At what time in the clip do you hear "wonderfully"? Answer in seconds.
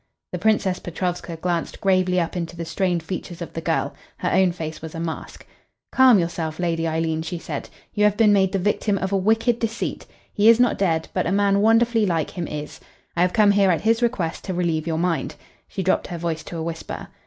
11.61-12.07